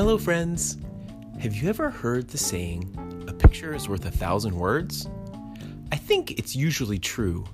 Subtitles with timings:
[0.00, 0.78] Hello, friends.
[1.40, 5.06] Have you ever heard the saying, a picture is worth a thousand words?
[5.92, 7.44] I think it's usually true,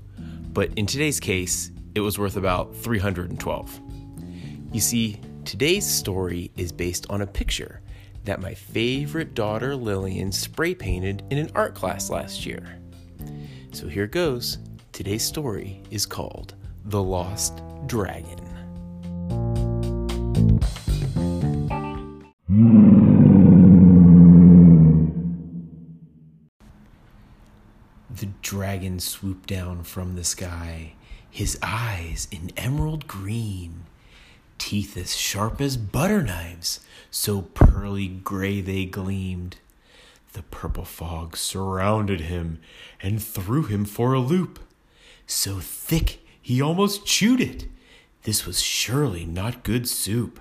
[0.52, 3.80] but in today's case, it was worth about 312.
[4.70, 7.80] You see, today's story is based on a picture
[8.22, 12.78] that my favorite daughter Lillian spray painted in an art class last year.
[13.72, 14.58] So here goes.
[14.92, 16.54] Today's story is called
[16.84, 18.55] The Lost Dragon.
[28.56, 30.94] Dragon swooped down from the sky,
[31.30, 33.84] his eyes in emerald green,
[34.56, 39.58] teeth as sharp as butter knives, so pearly gray they gleamed.
[40.32, 42.58] The purple fog surrounded him
[43.02, 44.58] and threw him for a loop,
[45.26, 47.66] so thick he almost chewed it.
[48.22, 50.40] This was surely not good soup.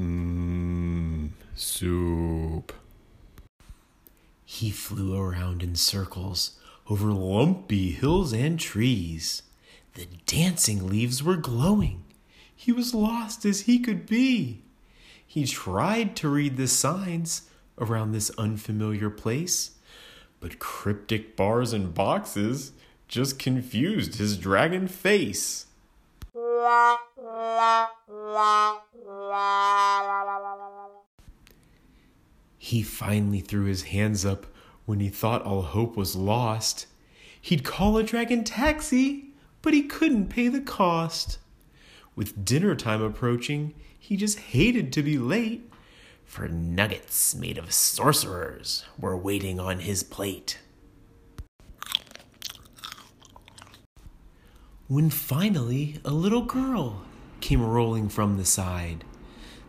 [0.00, 2.72] Mmm, soup.
[4.44, 6.60] He flew around in circles
[6.92, 9.44] over lumpy hills and trees.
[9.94, 12.04] The dancing leaves were glowing.
[12.54, 14.60] He was lost as he could be.
[15.26, 19.70] He tried to read the signs around this unfamiliar place,
[20.38, 22.72] but cryptic bars and boxes
[23.08, 25.64] just confused his dragon face.
[32.58, 34.44] He finally threw his hands up
[34.86, 36.86] when he thought all hope was lost.
[37.40, 39.30] He'd call a dragon taxi,
[39.62, 41.38] but he couldn't pay the cost.
[42.14, 45.70] With dinner time approaching, he just hated to be late,
[46.24, 50.58] for nuggets made of sorcerers were waiting on his plate.
[54.88, 57.02] When finally a little girl
[57.40, 59.04] came rolling from the side,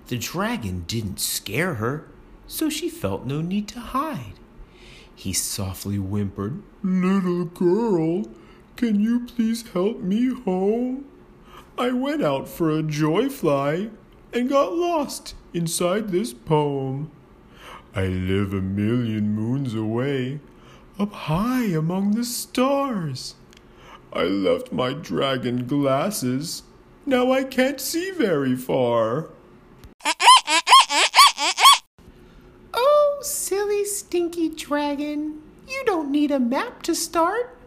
[0.07, 2.11] the dragon didn't scare her,
[2.45, 4.33] so she felt no need to hide.
[5.15, 8.25] He softly whimpered, Little girl,
[8.75, 11.05] can you please help me home?
[11.77, 13.89] I went out for a joy fly
[14.33, 17.11] and got lost inside this poem.
[17.95, 20.39] I live a million moons away,
[20.97, 23.35] up high among the stars.
[24.11, 26.63] I left my dragon glasses.
[27.05, 29.29] Now I can't see very far.
[34.13, 35.41] Stinky dragon.
[35.67, 37.57] You don't need a map to start.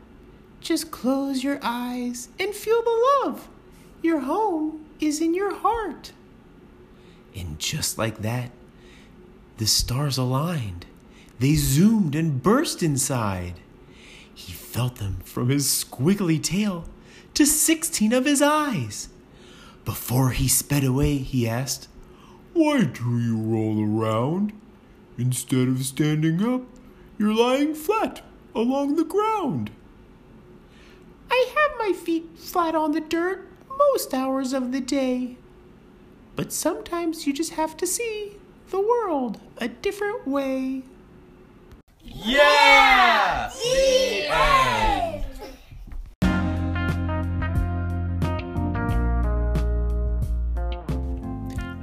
[0.60, 3.48] Just close your eyes and feel the love.
[4.00, 6.12] Your home is in your heart.
[7.34, 8.52] And just like that,
[9.56, 10.86] the stars aligned.
[11.40, 13.54] They zoomed and burst inside.
[14.32, 16.84] He felt them from his squiggly tail
[17.34, 19.08] to sixteen of his eyes.
[19.84, 21.88] Before he sped away, he asked,
[22.52, 24.52] Why do you roll around?
[25.18, 26.62] Instead of standing up,
[27.18, 28.20] you're lying flat
[28.54, 29.70] along the ground.
[31.30, 35.36] I have my feet flat on the dirt most hours of the day.
[36.34, 38.36] But sometimes you just have to see
[38.68, 40.82] the world a different way.
[42.02, 43.50] Yeah!
[43.50, 45.24] The end!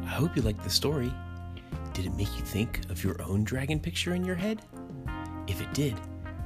[0.06, 1.12] I hope you liked the story.
[1.94, 4.62] Did it make you think of your own dragon picture in your head?
[5.48, 5.96] If it did,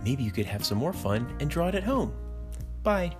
[0.03, 2.13] maybe you could have some more fun and draw it at home.
[2.84, 3.16] Bye.